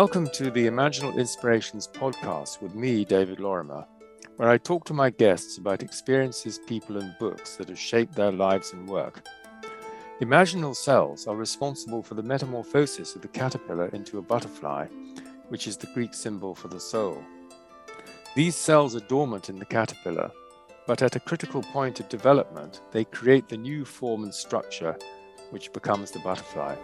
[0.00, 3.84] Welcome to the Imaginal Inspirations podcast with me, David Lorimer,
[4.36, 8.32] where I talk to my guests about experiences, people, and books that have shaped their
[8.32, 9.22] lives and work.
[10.22, 14.86] Imaginal cells are responsible for the metamorphosis of the caterpillar into a butterfly,
[15.50, 17.22] which is the Greek symbol for the soul.
[18.34, 20.30] These cells are dormant in the caterpillar,
[20.86, 24.96] but at a critical point of development, they create the new form and structure
[25.50, 26.74] which becomes the butterfly.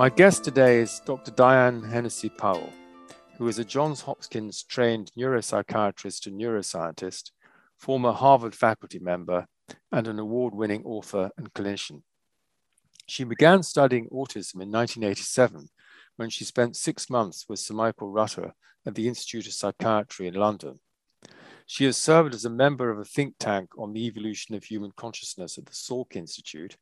[0.00, 1.30] My guest today is Dr.
[1.30, 2.72] Diane Hennessy Powell,
[3.36, 7.32] who is a Johns Hopkins trained neuropsychiatrist and neuroscientist,
[7.76, 9.46] former Harvard faculty member,
[9.92, 12.00] and an award winning author and clinician.
[13.08, 15.68] She began studying autism in 1987
[16.16, 18.54] when she spent six months with Sir Michael Rutter
[18.86, 20.80] at the Institute of Psychiatry in London.
[21.72, 24.90] She has served as a member of a think tank on the evolution of human
[24.96, 26.76] consciousness at the Salk Institute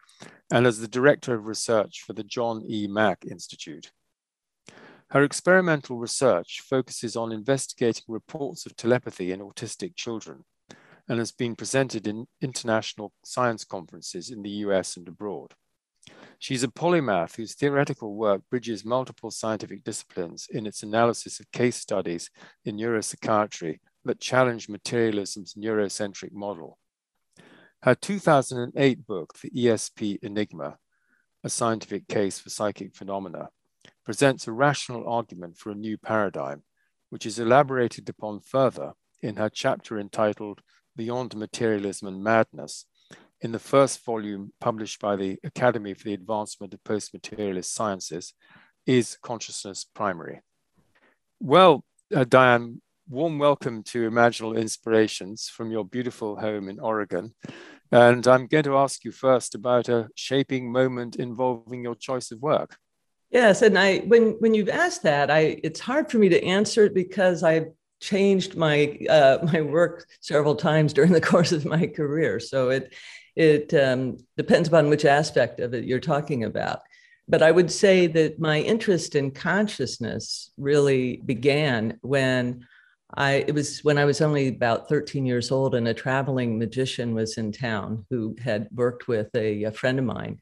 [0.51, 2.87] and as the director of research for the John E.
[2.87, 3.93] Mack Institute.
[5.11, 10.47] Her experimental research focuses on investigating reports of telepathy in autistic children
[11.07, 15.53] and has been presented in international science conferences in the US and abroad.
[16.39, 21.77] She's a polymath whose theoretical work bridges multiple scientific disciplines in its analysis of case
[21.77, 22.31] studies
[22.65, 26.79] in neuropsychiatry that challenged materialism's neurocentric model.
[27.83, 30.79] Her 2008 book, The ESP Enigma,
[31.45, 33.51] A Scientific Case for Psychic Phenomena,
[34.07, 36.63] presents a rational argument for a new paradigm,
[37.11, 40.63] which is elaborated upon further in her chapter entitled
[40.97, 42.87] Beyond Materialism and Madness,
[43.43, 48.33] in the first volume published by the Academy for the Advancement of Post-Materialist Sciences,
[48.87, 50.41] Is Consciousness Primary?
[51.41, 52.81] Well, uh, Diane,
[53.11, 57.35] warm welcome to Imaginal Inspirations from your beautiful home in Oregon.
[57.91, 62.43] And I'm going to ask you first about a shaping moment involving your choice of
[62.43, 62.77] work.
[63.31, 66.85] Yes, and I when when you've asked that, I it's hard for me to answer
[66.85, 67.69] it because I've
[68.01, 72.41] changed my uh, my work several times during the course of my career.
[72.41, 72.95] So it
[73.37, 76.81] it um, depends upon which aspect of it you're talking about.
[77.27, 82.67] But I would say that my interest in consciousness really began when
[83.15, 87.15] I it was when I was only about 13 years old, and a traveling magician
[87.15, 90.39] was in town who had worked with a, a friend of mine.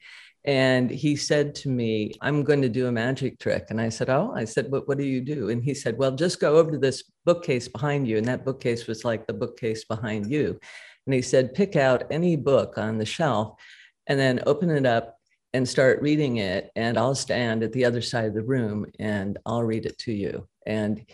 [0.47, 3.67] And he said to me, I'm going to do a magic trick.
[3.71, 5.51] And I said, Oh, I said, what, what do you do?
[5.51, 8.17] And he said, Well, just go over to this bookcase behind you.
[8.17, 10.59] And that bookcase was like the bookcase behind you.
[11.07, 13.59] And he said, Pick out any book on the shelf
[14.07, 15.19] and then open it up
[15.53, 16.71] and start reading it.
[16.77, 20.13] And I'll stand at the other side of the room and I'll read it to
[20.13, 20.47] you.
[20.65, 21.05] And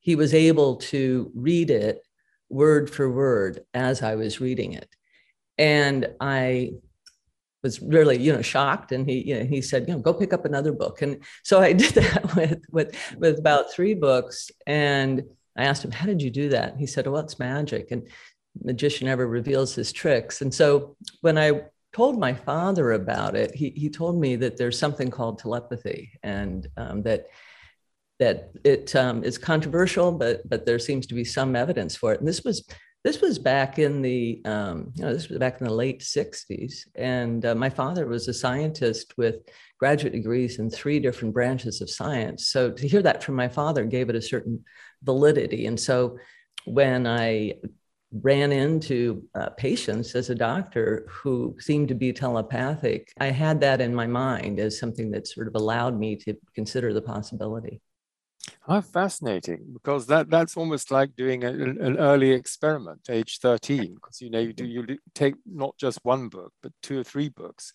[0.00, 2.02] he was able to read it
[2.48, 4.88] word for word as I was reading it.
[5.56, 6.72] And I
[7.62, 8.92] was really, you know, shocked.
[8.92, 11.02] And he, you know, he said, you know, go pick up another book.
[11.02, 14.50] And so I did that with, with, with about three books.
[14.66, 15.22] And
[15.56, 16.76] I asked him, how did you do that?
[16.76, 17.90] he said, well, it's magic.
[17.90, 18.08] And
[18.62, 20.40] magician never reveals his tricks.
[20.40, 21.62] And so when I
[21.92, 26.66] told my father about it, he, he told me that there's something called telepathy and
[26.76, 27.26] um, that
[28.20, 32.20] that it um, is controversial, but but there seems to be some evidence for it.
[32.20, 32.68] And this was
[33.02, 36.86] this was back in the um, you know this was back in the late 60s
[36.94, 39.36] and uh, my father was a scientist with
[39.78, 42.48] graduate degrees in three different branches of science.
[42.48, 44.62] So to hear that from my father gave it a certain
[45.02, 45.64] validity.
[45.66, 46.18] And so
[46.66, 47.54] when i
[48.22, 53.80] ran into uh, patients as a doctor who seemed to be telepathic i had that
[53.80, 57.80] in my mind as something that sort of allowed me to consider the possibility
[58.66, 64.20] how fascinating, because that, that's almost like doing a, an early experiment, age 13, because
[64.20, 67.72] you know you do you take not just one book, but two or three books.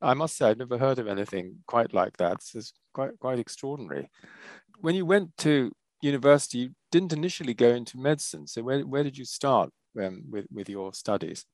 [0.00, 2.38] I must say, I've never heard of anything quite like that.
[2.54, 4.10] It's quite quite extraordinary.
[4.80, 5.72] When you went to
[6.02, 8.46] university, you didn't initially go into medicine.
[8.46, 9.70] So where, where did you start
[10.00, 11.44] um, with, with your studies?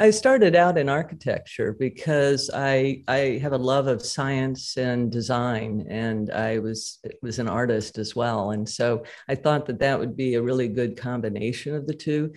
[0.00, 5.86] I started out in architecture because I I have a love of science and design,
[5.88, 10.16] and I was was an artist as well, and so I thought that that would
[10.16, 12.32] be a really good combination of the two.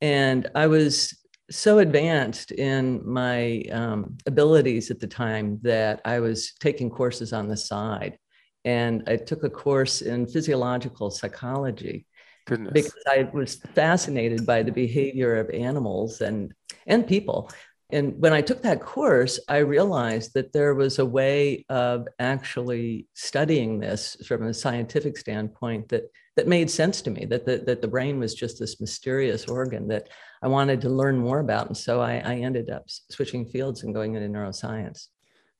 [0.00, 1.18] And I was
[1.50, 7.48] so advanced in my um, abilities at the time that I was taking courses on
[7.48, 8.18] the side,
[8.64, 12.06] and I took a course in physiological psychology.
[12.44, 12.72] Goodness.
[12.72, 16.52] Because I was fascinated by the behavior of animals and
[16.86, 17.50] and people.
[17.90, 23.06] And when I took that course, I realized that there was a way of actually
[23.12, 26.04] studying this from a scientific standpoint that
[26.36, 27.26] that made sense to me.
[27.26, 30.08] That the, that the brain was just this mysterious organ that
[30.42, 33.94] I wanted to learn more about, and so I, I ended up switching fields and
[33.94, 35.08] going into neuroscience.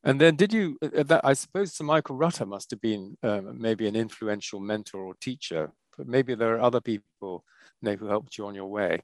[0.03, 0.79] And then, did you?
[0.83, 4.59] Uh, uh, that, I suppose Sir Michael Rutter must have been um, maybe an influential
[4.59, 7.45] mentor or teacher, but maybe there are other people
[7.83, 9.03] you know, who helped you on your way.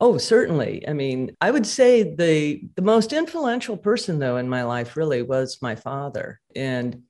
[0.00, 0.86] Oh, certainly.
[0.88, 5.22] I mean, I would say the the most influential person though in my life really
[5.22, 6.40] was my father.
[6.56, 7.02] And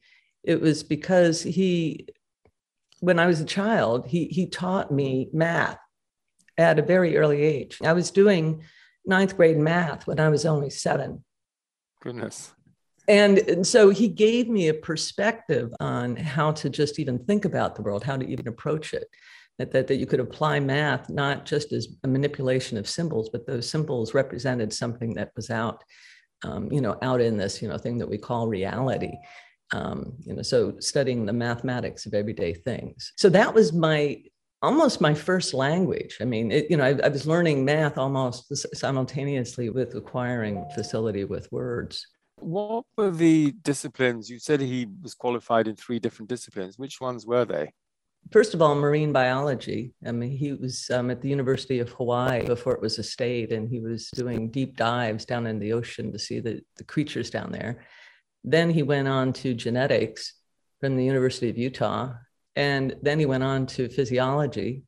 [0.43, 2.09] it was because he
[3.01, 5.79] when I was a child, he he taught me math
[6.59, 7.79] at a very early age.
[7.83, 8.63] I was doing
[9.07, 11.25] ninth grade math when I was only seven.
[12.03, 12.53] Goodness.
[13.07, 17.75] And, and so he gave me a perspective on how to just even think about
[17.75, 19.09] the world, how to even approach it
[19.59, 23.47] that, that, that you could apply math not just as a manipulation of symbols, but
[23.47, 25.83] those symbols represented something that was out,
[26.45, 29.13] um, you know, out in this, you know, thing that we call reality.
[29.73, 33.13] Um, you know, so studying the mathematics of everyday things.
[33.17, 34.23] So that was my
[34.63, 36.17] almost my first language.
[36.21, 41.25] I mean, it, you know, I, I was learning math almost simultaneously with acquiring facility
[41.25, 42.07] with words.
[42.41, 44.29] What were the disciplines?
[44.29, 46.79] You said he was qualified in three different disciplines.
[46.79, 47.73] Which ones were they?
[48.31, 49.93] First of all, marine biology.
[50.07, 53.53] I mean, he was um, at the University of Hawaii before it was a state,
[53.53, 57.31] and he was doing deep dives down in the ocean to see the, the creatures
[57.31, 57.85] down there.
[58.43, 60.35] Then he went on to genetics
[60.81, 62.13] from the University of Utah.
[62.57, 64.83] And then he went on to physiology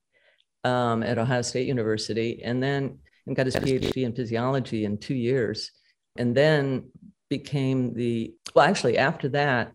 [0.63, 5.15] um, at Ohio State University, and then and got his PhD in physiology in two
[5.15, 5.73] years.
[6.17, 6.91] And then
[7.29, 9.73] became the, well, actually, after that,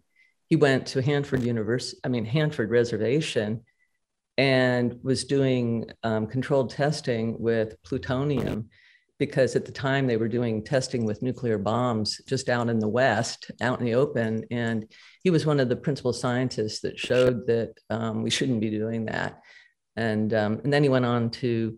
[0.51, 3.62] he went to Hanford University, I mean, Hanford Reservation,
[4.38, 8.68] and was doing um, controlled testing with plutonium
[9.18, 12.88] because at the time they were doing testing with nuclear bombs just out in the
[12.89, 14.44] West, out in the open.
[14.51, 14.92] And
[15.24, 19.06] he was one of the principal scientists that showed that um, we shouldn't be doing
[19.06, 19.39] that.
[19.95, 21.77] And, um, and then he went on to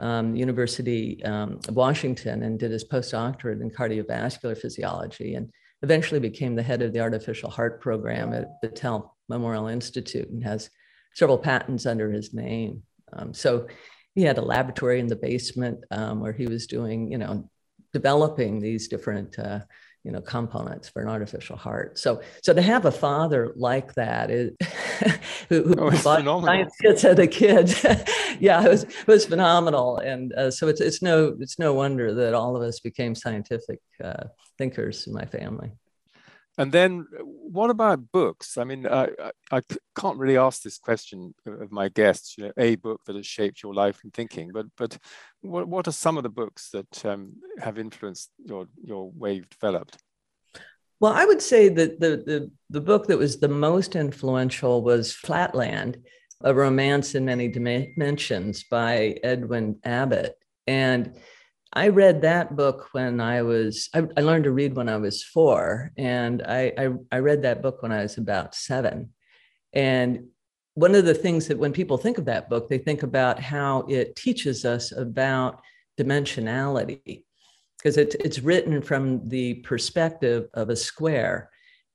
[0.00, 5.36] um, University um, of Washington and did his postdoctorate in cardiovascular physiology.
[5.36, 10.44] And eventually became the head of the artificial heart program at Battelle Memorial Institute and
[10.44, 10.70] has
[11.14, 12.82] several patents under his name.
[13.12, 13.66] Um, so
[14.14, 17.48] he had a laboratory in the basement um, where he was doing, you know,
[17.92, 19.60] developing these different, uh,
[20.04, 21.98] you know, components for an artificial heart.
[21.98, 24.52] So, so to have a father like that is,
[25.48, 27.74] who, who oh, science kits as a kid,
[28.40, 29.98] yeah, it was it was phenomenal.
[29.98, 33.80] And uh, so it's it's no it's no wonder that all of us became scientific
[34.02, 34.24] uh,
[34.56, 35.70] thinkers in my family.
[36.58, 38.58] And then, what about books?
[38.58, 39.08] I mean, I,
[39.50, 39.62] I
[39.98, 42.36] can't really ask this question of my guests.
[42.36, 44.98] You know, a book that has shaped your life and thinking, but but
[45.40, 49.48] what, what are some of the books that um, have influenced your your way you've
[49.48, 49.98] developed?
[50.98, 55.14] Well, I would say that the, the the book that was the most influential was
[55.14, 55.98] Flatland,
[56.42, 60.36] a romance in many dimensions by Edwin Abbott,
[60.66, 61.16] and
[61.72, 65.22] I read that book when I was, I, I, learned to read when I was
[65.22, 69.10] four, and I, I, I read that book when I was about seven.
[69.72, 70.26] And
[70.74, 73.82] one of the things that when people think of that book, they think about how
[73.88, 75.60] it teaches us about
[75.96, 77.22] dimensionality,
[77.78, 81.50] because it, it's written from the perspective of a square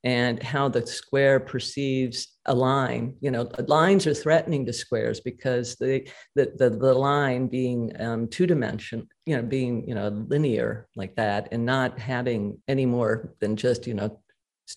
[0.06, 3.16] and how the square perceives a line.
[3.22, 8.28] You know, lines are threatening to squares because the the the, the line being um,
[8.28, 13.34] two dimension, you know, being you know linear like that, and not having any more
[13.42, 14.22] than just you know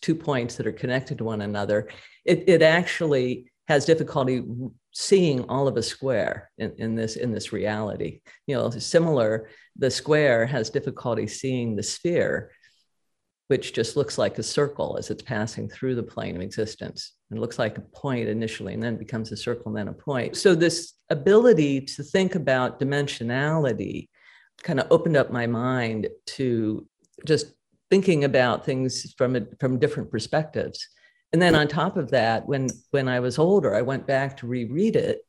[0.01, 1.89] two points that are connected to one another.
[2.25, 4.43] It it actually has difficulty
[4.95, 8.23] seeing all of a square in, in this in this reality.
[8.47, 12.51] You know, similar, the square has difficulty seeing the sphere
[13.49, 17.15] which just looks like a circle as it's passing through the plane of existence.
[17.31, 20.37] It looks like a point initially and then becomes a circle and then a point.
[20.37, 24.09] So, this ability to think about dimensionality
[24.63, 26.87] kind of opened up my mind to
[27.27, 27.55] just
[27.91, 30.87] thinking about things from, a, from different perspectives.
[31.33, 34.47] And then on top of that, when, when I was older, I went back to
[34.47, 35.21] reread it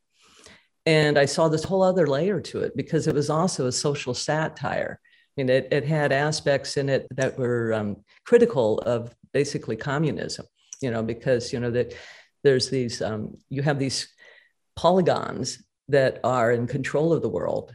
[0.86, 4.14] and I saw this whole other layer to it because it was also a social
[4.14, 5.00] satire
[5.40, 10.46] mean, it, it had aspects in it that were um, critical of basically communism,
[10.82, 11.94] you know, because, you know, that
[12.44, 14.10] there's these, um, you have these
[14.76, 17.74] polygons that are in control of the world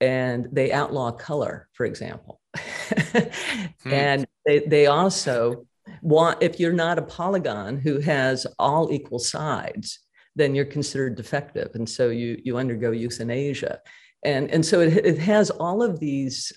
[0.00, 2.40] and they outlaw color, for example.
[2.56, 3.92] hmm.
[3.92, 5.66] And they, they also
[6.00, 10.00] want, if you're not a polygon who has all equal sides,
[10.34, 11.72] then you're considered defective.
[11.74, 13.80] And so you, you undergo euthanasia.
[14.24, 16.52] And, and so it, it has all of these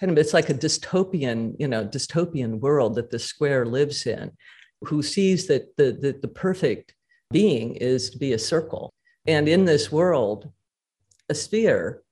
[0.00, 4.32] kind of it's like a dystopian, you know, dystopian world that the square lives in,
[4.82, 6.94] who sees that the, the, the perfect
[7.30, 8.92] being is to be a circle.
[9.26, 10.50] And in this world,
[11.28, 12.02] a sphere,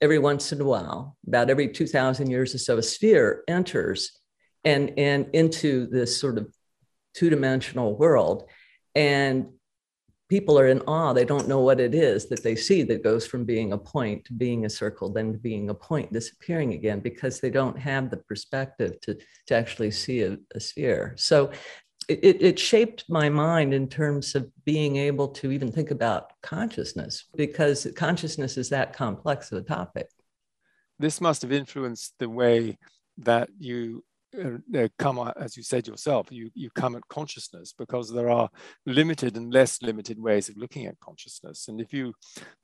[0.00, 4.18] every once in a while, about every 2,000 years or so, a sphere enters
[4.64, 6.52] and, and into this sort of
[7.14, 8.48] two dimensional world.
[8.94, 9.48] And
[10.28, 11.12] people are in awe.
[11.12, 14.24] They don't know what it is that they see that goes from being a point
[14.26, 18.10] to being a circle, then to being a point, disappearing again, because they don't have
[18.10, 21.14] the perspective to, to actually see a, a sphere.
[21.16, 21.50] So
[22.08, 27.24] it, it shaped my mind in terms of being able to even think about consciousness,
[27.36, 30.08] because consciousness is that complex of a topic.
[30.98, 32.78] This must have influenced the way
[33.18, 34.04] that you
[34.36, 38.48] Uh, uh, come as you said yourself you you come at consciousness because there are
[38.86, 41.68] limited and less limited ways of looking at consciousness.
[41.68, 42.14] And if you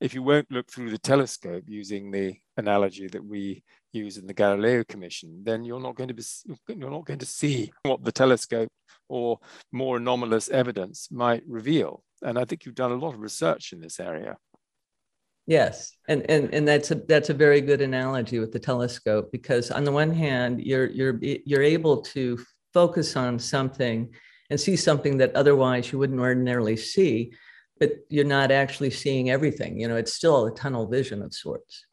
[0.00, 3.62] if you won't look through the telescope using the analogy that we
[3.92, 6.24] use in the Galileo Commission then you're not going to be
[6.68, 8.70] you're not going to see what the telescope
[9.08, 9.38] or
[9.72, 12.02] more anomalous evidence might reveal.
[12.22, 14.36] And I think you've done a lot of research in this area
[15.50, 19.72] Yes, and and and that's a that's a very good analogy with the telescope because
[19.72, 22.38] on the one hand you're you're you're able to
[22.72, 24.14] focus on something
[24.48, 27.32] and see something that otherwise you wouldn't ordinarily see,
[27.80, 29.80] but you're not actually seeing everything.
[29.80, 31.84] You know, it's still a tunnel vision of sorts.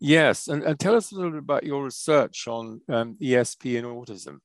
[0.00, 3.86] Yes, and, and tell us a little bit about your research on um, ESP and
[3.86, 4.38] autism.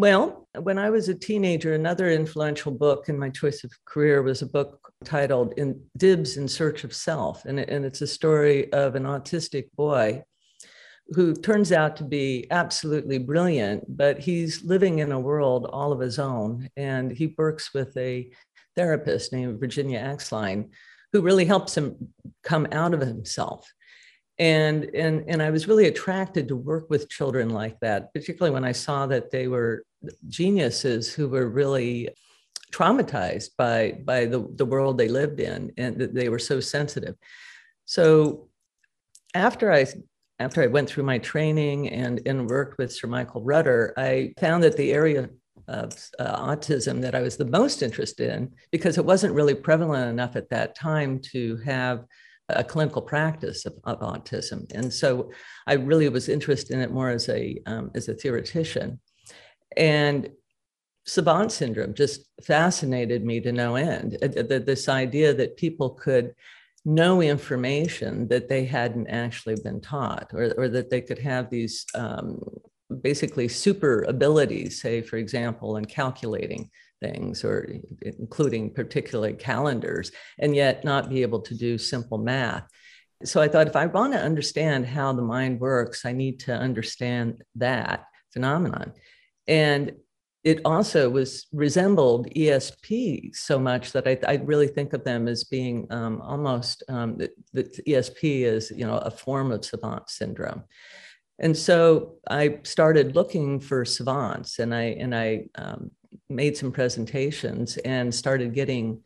[0.00, 4.40] Well, when I was a teenager, another influential book in my choice of career was
[4.40, 8.94] a book titled "In Dibs in Search of Self," and, and it's a story of
[8.94, 10.24] an autistic boy
[11.08, 16.00] who turns out to be absolutely brilliant, but he's living in a world all of
[16.00, 18.30] his own, and he works with a
[18.76, 20.70] therapist named Virginia Axline,
[21.12, 23.70] who really helps him come out of himself
[24.40, 28.64] and and and i was really attracted to work with children like that particularly when
[28.64, 29.84] i saw that they were
[30.28, 32.08] geniuses who were really
[32.70, 37.16] traumatized by by the, the world they lived in and that they were so sensitive.
[37.84, 38.48] So
[39.34, 39.86] after i
[40.38, 44.62] after i went through my training and and worked with sir michael rutter i found
[44.62, 45.30] that the area
[45.68, 50.10] of uh, autism that i was the most interested in because it wasn't really prevalent
[50.10, 52.04] enough at that time to have
[52.56, 54.70] a clinical practice of, of, autism.
[54.74, 55.30] And so
[55.66, 59.00] I really was interested in it more as a, um, as a theoretician.
[59.76, 60.30] And
[61.06, 64.16] savant syndrome just fascinated me to no end.
[64.22, 66.34] Uh, this idea that people could
[66.84, 71.84] know information that they hadn't actually been taught, or, or that they could have these
[71.94, 72.40] um,
[73.02, 77.68] basically super abilities, say, for example, in calculating things or
[78.02, 82.66] including particularly calendars and yet not be able to do simple math.
[83.24, 86.54] So i thought if i want to understand how the mind works i need to
[86.54, 88.92] understand that phenomenon.
[89.46, 89.92] And
[90.42, 95.44] it also was resembled ESP so much that I, I really think of them as
[95.44, 97.18] being um, almost um,
[97.52, 100.64] that ESP is you know a form of savant syndrome,
[101.38, 105.90] and so I started looking for savants, and I and I um,
[106.28, 109.02] made some presentations and started getting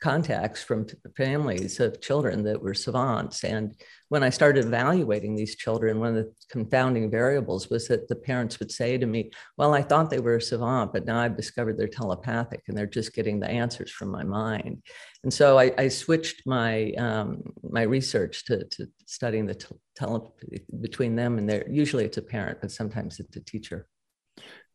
[0.00, 3.42] contacts from families of children that were savants.
[3.42, 3.74] And
[4.08, 8.58] when I started evaluating these children, one of the confounding variables was that the parents
[8.60, 11.76] would say to me, Well, I thought they were a savant, but now I've discovered
[11.76, 14.82] they're telepathic and they're just getting the answers from my mind.
[15.24, 19.60] And so I, I switched my, um, my research to, to studying the
[19.96, 23.88] telepathy between them and they're usually it's a parent, but sometimes it's a teacher.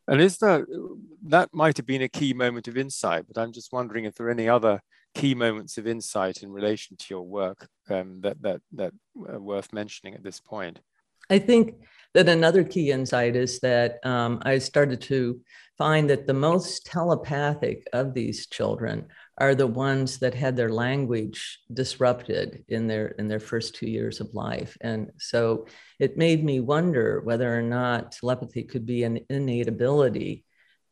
[0.06, 0.64] And is that
[1.26, 4.26] that might have been a key moment of insight, but I'm just wondering if there
[4.26, 4.80] are any other
[5.14, 8.92] key moments of insight in relation to your work um, that that that
[9.28, 10.80] are worth mentioning at this point.
[11.30, 11.76] I think
[12.14, 15.40] that another key insight is that um, I started to
[15.76, 21.58] find that the most telepathic of these children are the ones that had their language
[21.72, 24.76] disrupted in their in their first two years of life.
[24.80, 25.66] And so
[25.98, 30.44] it made me wonder whether or not telepathy could be an innate ability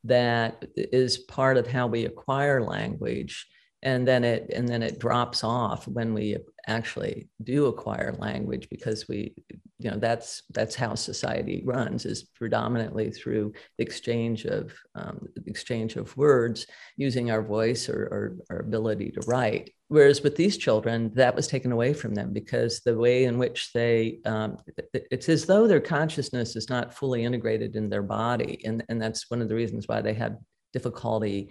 [0.04, 3.46] that is part of how we acquire language
[3.82, 6.36] and then it and then it drops off when we
[6.68, 9.34] actually do acquire language because we
[9.78, 15.96] you know that's that's how society runs is predominantly through the exchange of um, exchange
[15.96, 19.70] of words using our voice or, or our ability to write.
[19.88, 23.72] Whereas with these children that was taken away from them because the way in which
[23.72, 24.58] they um,
[24.94, 28.62] it's as though their consciousness is not fully integrated in their body.
[28.64, 30.38] And, and that's one of the reasons why they had
[30.72, 31.50] difficulty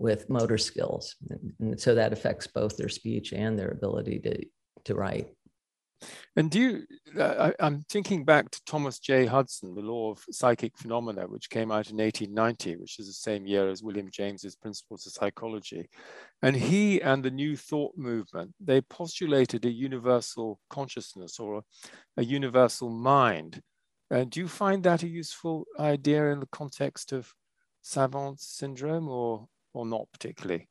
[0.00, 1.14] with motor skills.
[1.60, 4.44] And so that affects both their speech and their ability to,
[4.86, 5.28] to write.
[6.34, 9.26] And do you, uh, I, am thinking back to Thomas J.
[9.26, 13.46] Hudson, The Law of Psychic Phenomena, which came out in 1890, which is the same
[13.46, 15.90] year as William James's Principles of Psychology.
[16.40, 21.62] And he and the New Thought movement, they postulated a universal consciousness or a,
[22.16, 23.60] a universal mind.
[24.10, 27.34] Uh, do you find that a useful idea in the context of
[27.82, 30.68] savant syndrome or, or not particularly?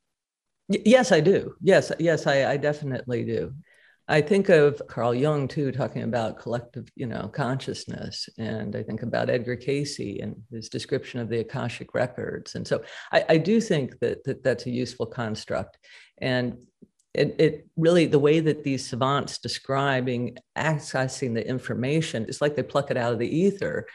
[0.68, 1.54] Yes, I do.
[1.60, 3.52] Yes, yes, I, I definitely do.
[4.06, 9.02] I think of Carl Jung too, talking about collective, you know, consciousness, and I think
[9.02, 12.56] about Edgar Cayce and his description of the akashic records.
[12.56, 15.78] And so, I, I do think that, that that's a useful construct,
[16.18, 16.58] and
[17.14, 22.62] it, it, really the way that these savants describing accessing the information is like they
[22.62, 23.86] pluck it out of the ether.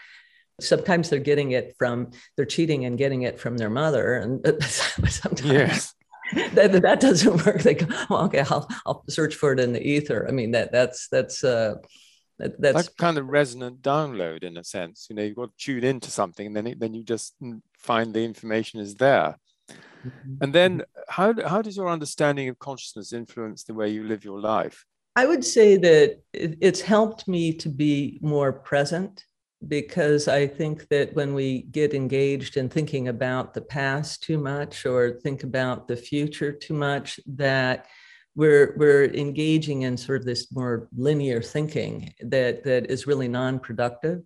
[0.62, 5.44] Sometimes they're getting it from they're cheating and getting it from their mother, and sometimes.
[5.44, 5.96] Yes
[6.54, 7.62] that, that doesn't work.
[7.62, 10.28] They go, oh, okay, I'll, I'll search for it in the ether.
[10.28, 11.76] I mean, that that's that's uh,
[12.40, 15.08] that, that's like kind of resonant download in a sense.
[15.10, 17.36] You know, you've got to tune into something, and then it, then you just
[17.78, 19.38] find the information is there.
[19.70, 20.36] Mm-hmm.
[20.42, 24.40] And then, how how does your understanding of consciousness influence the way you live your
[24.40, 24.84] life?
[25.16, 29.24] I would say that it, it's helped me to be more present
[29.68, 34.86] because I think that when we get engaged in thinking about the past too much
[34.86, 37.88] or think about the future too much, that
[38.36, 44.22] we're we're engaging in sort of this more linear thinking that that is really non-productive.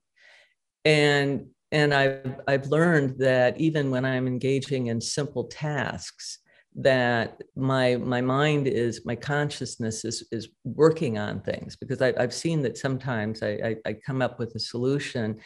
[0.84, 6.40] And and I've I've learned that even when I'm engaging in simple tasks,
[6.82, 12.34] that my my mind is my consciousness is is working on things because I, have
[12.34, 15.40] seen that sometimes I, I, I come up with a solution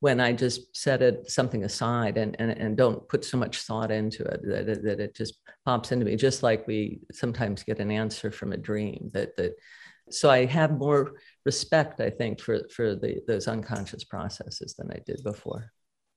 [0.00, 3.90] when I just set it something aside and, and, and don't put so much thought
[3.90, 7.78] into it that, it that it just pops into me, just like we sometimes get
[7.78, 9.52] an answer from a dream that that
[10.10, 11.12] so I have more
[11.44, 15.70] respect, I think, for for the those unconscious processes than I did before.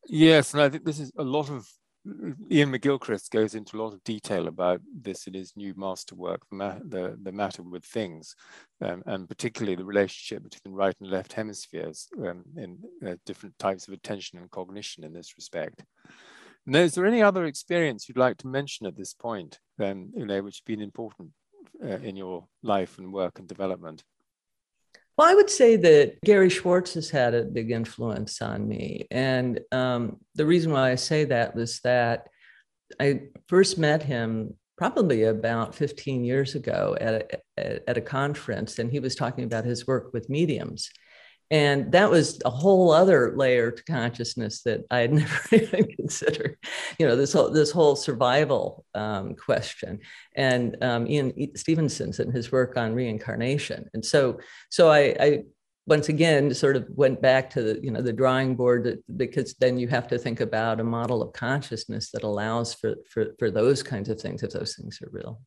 [0.08, 1.68] Yes, and I think this is a lot of
[2.06, 6.82] Iain McGilchrist goes into a lot of detail about this in his new masterwork, the,
[6.86, 8.36] the, the matter with things,
[8.82, 13.88] um, and particularly the relationship between right and left hemispheres um, in uh, different types
[13.88, 15.86] of attention and cognition in this respect.
[16.66, 20.26] Now, is there any other experience you'd like to mention at this point, um, you
[20.26, 21.32] know, which has been important
[21.82, 24.04] uh, in your life and work and development?
[25.18, 29.08] Well, I would say that Gary Schwartz has had a big influence on me.
[29.12, 32.28] And um, the reason why I say that was that
[33.00, 38.92] I first met him probably about 15 years ago at a, at a conference, and
[38.92, 40.90] he was talking about his work with mediums
[41.52, 46.58] and that was a whole other layer to consciousness that I had never even considered.
[47.00, 50.00] You know, this whole this whole survival um, question,
[50.36, 53.90] and um, Ian Stevenson's and his work on reincarnation.
[53.94, 55.44] And so, so I, I
[55.86, 59.78] once again sort of went back to the you know the drawing board because then
[59.78, 63.84] you have to think about a model of consciousness that allows for for, for those
[63.84, 65.42] kinds of things if those things are real.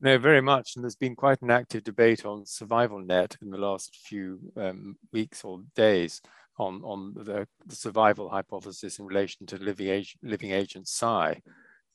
[0.00, 0.76] No, very much.
[0.76, 4.96] And there's been quite an active debate on survival net in the last few um,
[5.12, 6.22] weeks or days
[6.58, 11.40] on, on the, the, survival hypothesis in relation to living, age, living agent psi.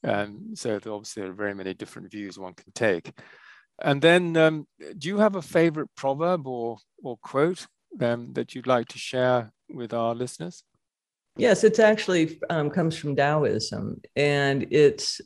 [0.03, 3.11] Um, so obviously there are very many different views one can take.
[3.81, 7.67] And then um, do you have a favorite proverb or, or quote
[8.01, 10.63] um, that you'd like to share with our listeners?
[11.37, 15.19] Yes, it actually um, comes from Taoism, and it's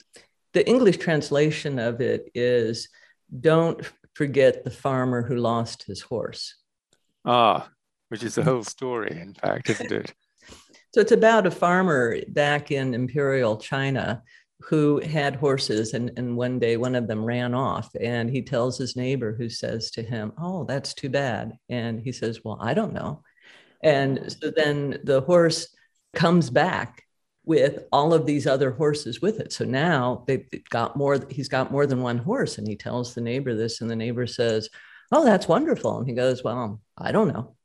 [0.53, 2.89] the English translation of it is
[3.39, 3.81] don't
[4.13, 6.55] forget the farmer who lost his horse.
[7.25, 7.69] Ah,
[8.09, 10.13] which is the whole story, in fact, isn't it?
[10.93, 14.23] so it's about a farmer back in imperial China
[14.61, 18.77] who had horses and, and one day one of them ran off and he tells
[18.77, 22.73] his neighbor who says to him oh that's too bad and he says well i
[22.73, 23.23] don't know
[23.81, 25.73] and so then the horse
[26.13, 27.03] comes back
[27.49, 29.51] with all of these other horses with it.
[29.51, 32.59] So now they've got more, he's got more than one horse.
[32.59, 34.69] And he tells the neighbor this, and the neighbor says,
[35.11, 35.97] Oh, that's wonderful.
[35.97, 37.55] And he goes, Well, I don't know.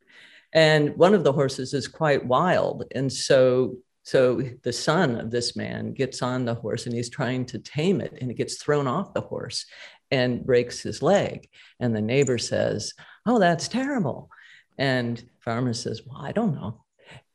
[0.55, 2.85] And one of the horses is quite wild.
[2.95, 7.45] And so so the son of this man gets on the horse and he's trying
[7.47, 9.67] to tame it and it gets thrown off the horse
[10.11, 11.47] and breaks his leg.
[11.79, 12.95] And the neighbor says,
[13.27, 14.31] Oh, that's terrible.
[14.79, 16.85] And farmer says, Well, I don't know.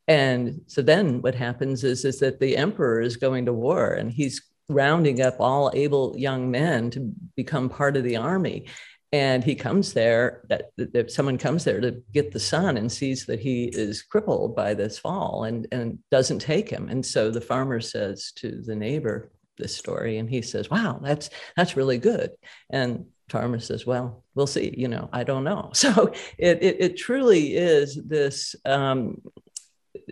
[0.09, 4.11] And so then what happens is, is that the emperor is going to war and
[4.11, 8.65] he's rounding up all able young men to become part of the army.
[9.11, 13.27] And he comes there, that, that someone comes there to get the son and sees
[13.27, 16.89] that he is crippled by this fall and, and doesn't take him.
[16.89, 21.29] And so the farmer says to the neighbor this story, and he says, Wow, that's
[21.55, 22.31] that's really good.
[22.69, 25.71] And Tarma says, well, we'll see, you know, I don't know.
[25.79, 29.21] So it, it, it truly is this um,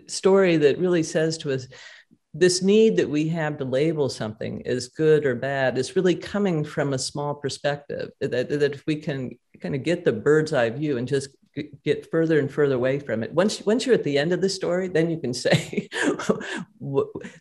[0.06, 1.66] story that really says to us,
[2.34, 6.62] this need that we have to label something as good or bad is really coming
[6.62, 9.30] from a small perspective that, that if we can
[9.60, 11.30] kind of get the bird's eye view and just
[11.84, 13.32] get further and further away from it.
[13.32, 15.88] Once once you're at the end of the story then you can say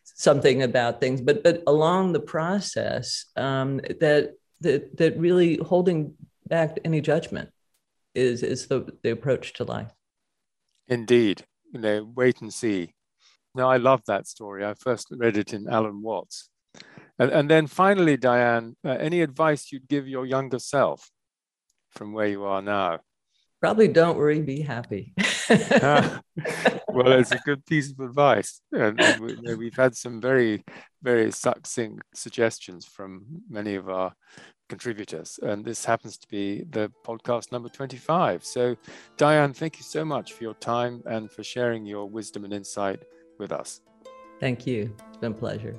[0.04, 1.22] something about things.
[1.22, 6.16] But but along the process um, that that that really holding
[6.48, 7.50] back any judgment
[8.16, 9.92] is is the, the approach to life.
[10.88, 12.94] Indeed you know wait and see.
[13.56, 14.66] Now i love that story.
[14.66, 16.50] I first read it in alan watts.
[17.20, 21.10] And, and then finally diane uh, any advice you'd give your younger self
[21.92, 23.00] from where you are now?
[23.60, 25.14] Probably don't worry be happy.
[26.90, 28.62] Well it's a good piece of advice.
[28.72, 30.64] And, and we, we've had some very
[31.04, 34.14] very succinct suggestions from many of our
[34.68, 38.76] contributors and this happens to be the podcast number 25 so
[39.16, 43.02] diane thank you so much for your time and for sharing your wisdom and insight
[43.38, 43.82] with us.
[44.40, 44.94] Thank you.
[45.08, 45.76] It's been a pleasure